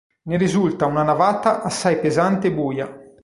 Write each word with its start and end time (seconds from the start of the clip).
Ne 0.23 0.35
risulta 0.35 0.87
una 0.87 1.03
navata 1.03 1.61
assai 1.61 1.99
pesante 1.99 2.47
e 2.47 2.51
buia. 2.51 2.99